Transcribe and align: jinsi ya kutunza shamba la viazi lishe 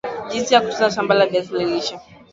jinsi 0.31 0.53
ya 0.53 0.61
kutunza 0.63 0.91
shamba 0.95 1.15
la 1.15 1.25
viazi 1.27 1.55
lishe 1.65 1.95